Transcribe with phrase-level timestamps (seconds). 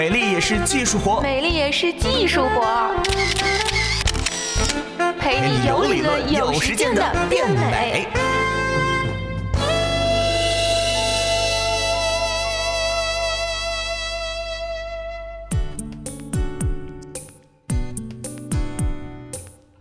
[0.00, 2.90] 美丽也是技术活，美丽也是技术活，
[5.20, 8.08] 陪你有理论有实践的变美。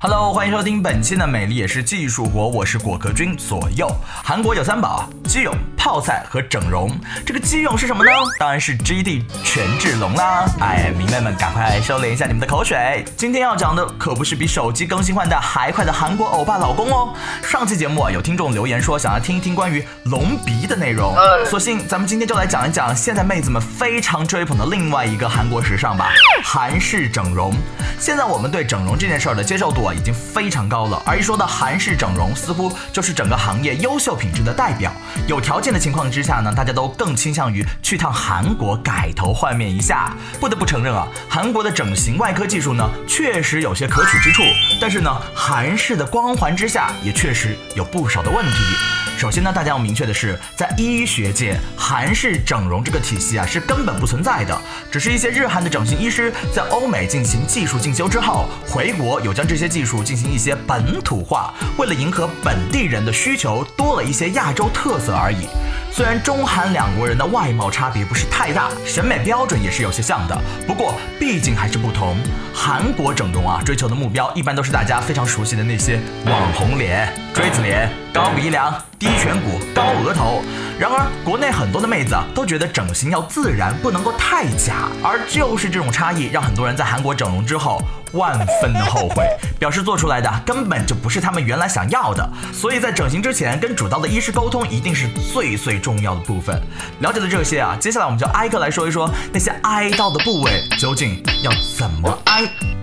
[0.01, 3.89] Hello，欢迎收听本期的美丽也是技术活，我是果壳君左右。
[4.03, 6.89] 韩国有三宝：肌泳、泡菜和整容。
[7.23, 8.09] 这个肌泳是什么呢？
[8.39, 10.43] 当然是 GD 权志龙啦！
[10.59, 13.05] 哎，迷妹们，赶快收敛一下你们的口水。
[13.15, 17.13] 今天要讲的可不是比手机更新换代还快的韩国欧巴老公哦。
[17.43, 21.15] 上期节目啊，有听众留言说想要听一听关于隆鼻的内容，
[21.45, 26.09] 索性咱们今天就来讲一讲现在妹子们非常追捧的另外一个韩国时尚吧——
[26.43, 27.53] 韩式整容。
[27.99, 29.93] 现在我们对整容这件事儿的接受度啊。
[29.99, 34.93] 已经非常高了，而一说到韩式整容，似乎就是整个行业优秀品质的代表。
[35.27, 40.15] 有条件的情况之下呢，大家都更倾向于去趟韩国改头换面一下。
[40.39, 44.43] 不得不承认啊，韩国的整形外科技术呢，确实有些可取之处，
[44.81, 48.98] 但是呢，韩式的光环之下，也确实有不少的问题。
[49.19, 54.57] 首先呢，大家要明确的是，在医学界，韩式整容这个体系啊，是根本不存在的，
[54.89, 65.49] 只是一些日韩的整形医师在欧美进行技术进修之后，回国有将这些技术进行一些本土化，为了迎合本地人的需求，多了一些亚洲特色而已。
[65.91, 72.15] 虽然中韩两国人的外貌差别不是太大，审美标准也是有些像的，不过毕竟还是不同。
[72.53, 80.43] 韩国整容啊，追求的目标一般都是大家非常熟悉的那些网红脸、锥子脸、高鼻梁、低颧骨、高额头。
[80.77, 84.89] 然而，国内很多的妹子啊，都觉得整形要自然，不能够太假。
[85.01, 89.25] 而就是这种差异，让很多人在韩国整容之后万分的后悔，
[89.57, 92.29] 表示做出来的根本就不是他们原来想要的。
[92.53, 96.61] 所以在整形之前，跟主刀的医师沟通一定是最最重要的部分。
[96.99, 102.78] 了解了这些啊，接下来我们就挨个来说一说那些挨到的部位究竟要怎么挨。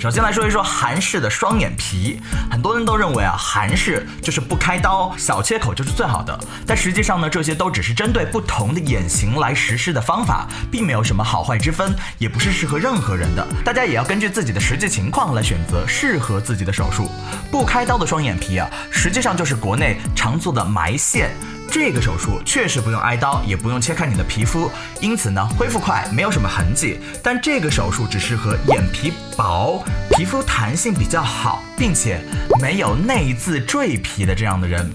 [0.00, 2.18] 首先来说一说韩式的双眼皮，
[2.50, 6.40] 很多人都认为啊，韩式就是不开刀，小切口就是最好的。
[6.66, 13.46] 但实际上呢，这些都只是针对不同的眼型来实施的方法，并没有什么好坏之分，也不是适合任何人的。
[13.62, 17.10] 大家也要根据自己的实际情况来选择适合自己的手术。
[17.50, 21.30] 不开刀的双眼皮啊，实际上就是国内常做的埋线。
[21.70, 24.68] 这个手术确实不用挨刀，也不用切开你的皮肤，
[25.00, 26.98] 因此呢，恢复快，没有什么痕迹。
[27.22, 32.20] 但这个手术只适合眼皮薄、皮肤弹性比较好，并且
[32.60, 34.90] 没有内眦赘皮的这样的人。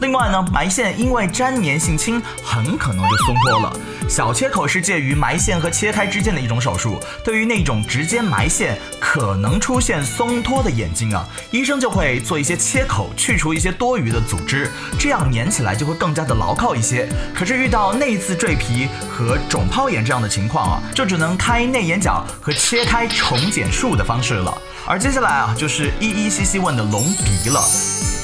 [0.00, 3.72] 另外呢，埋线因为粘粘性轻，很可能就松脱了。
[4.08, 6.98] 小切口是介于埋线和切开之间的一种手术。
[7.22, 17.06] 对于那种直接埋线可能出现松脱的眼睛啊，医生就会做一些切口，去除一些多余的组织，这样粘起来就会更加的牢靠一些。
[17.34, 24.56] 可是遇到内眦赘皮和肿泡眼这样的情况啊，就只能开内眼角和切开重睑术的方式了。
[24.86, 27.60] 而接下来啊，就是依依稀稀问的隆鼻了。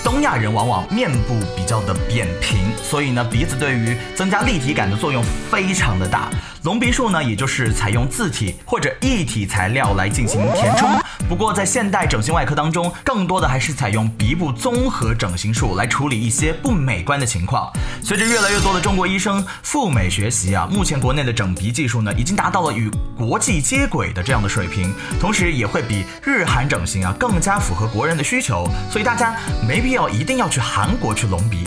[0.06, 6.30] 东亚人往往面部比较的扁平，所以呢，鼻子对于增加立体感的作用非常的大。
[6.66, 10.90] 隆鼻术呢，也就是采用自体或者一体材料来进行填充。
[11.28, 17.72] 不过在现代整形外科当中，更多的还是采用鼻部综合整形术来处理一些不美观的情况。
[18.02, 28.68] 随着越来越多的中国医生赴美学习啊，目前国内的整鼻技术呢，已经达到了与国际接轨的这样的水平，同时也会比日韩整形啊更加符合国人的需求。
[28.90, 29.36] 所以大家
[29.68, 31.58] 没必要一定要去韩国去隆鼻。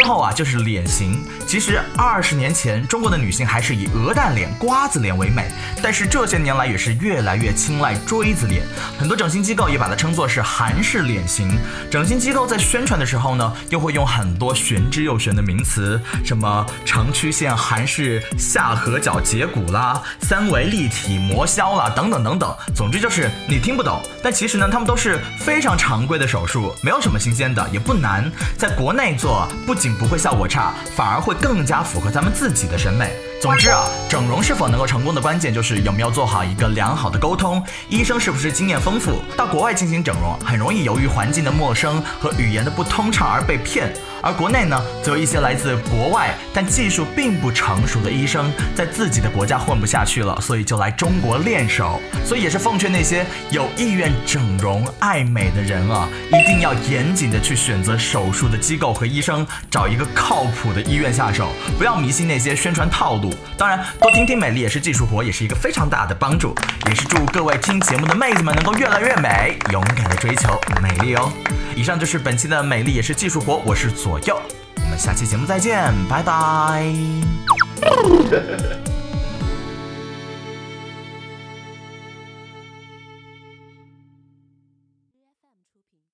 [0.00, 1.22] 之后啊，就是脸型。
[1.46, 5.46] 其实二十年前，中国的女性还是以鹅蛋脸、瓜子脸为美，
[5.82, 8.62] 但是这些年来也是越来越青睐锥子脸。
[8.98, 11.54] 很多整形机构也把它称作是韩式脸型。
[11.90, 22.56] 整形机构在宣传的时候呢，又会用很多玄之又玄的名词，什么长曲线韩式下颌角截骨啦、三维立体磨削啦，等等等等。
[22.74, 29.74] 总之就是你听不懂，但其实呢，他们都是非常常规的手术，没有什么新鲜的，也不难，在国内做不。
[29.80, 33.10] 仅不会效果差，反而会更加符合咱们自己的审美。
[33.40, 39.22] 总之啊，整容是否能够成功的关键就是有没有做好一个良好的沟通，医生是不是经验丰富。
[39.36, 43.92] 到国外进行整容，很容易由于环境的陌生和语言的不通畅而被骗。
[44.22, 52.00] 而国内呢，则有一些来自国外但技术并不成熟的医生，在自己的国家混不下去了，所以就来中国练手。
[52.24, 63.34] 所以也是奉劝那些有意愿整容爱美的人啊，一定要严谨的去选择手术的机构和医生，找一个靠谱的医院下手，不要迷信那些宣传套路。
[63.56, 66.54] 当然，多听听美丽也是技术活，也是一个非常大的帮助。
[66.88, 71.32] 也是祝各位听节目的妹子们能够越来越美，勇敢的追求美丽哦。
[71.76, 74.36] 以上就是本期的美丽也是技术活，我是左左右，
[74.82, 76.92] 我们下期节目再见，拜拜。